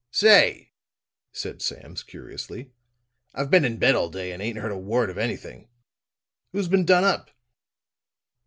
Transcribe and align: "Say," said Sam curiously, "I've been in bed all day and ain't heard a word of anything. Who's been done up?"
"Say," 0.09 0.71
said 1.31 1.61
Sam 1.61 1.93
curiously, 1.93 2.71
"I've 3.35 3.51
been 3.51 3.63
in 3.63 3.77
bed 3.77 3.93
all 3.93 4.09
day 4.09 4.31
and 4.31 4.41
ain't 4.41 4.57
heard 4.57 4.71
a 4.71 4.75
word 4.75 5.11
of 5.11 5.19
anything. 5.19 5.69
Who's 6.53 6.67
been 6.67 6.85
done 6.85 7.03
up?" 7.03 7.29